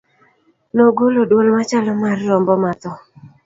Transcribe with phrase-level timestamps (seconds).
[0.75, 2.91] nogolo dwol machalo mar rombo ma tho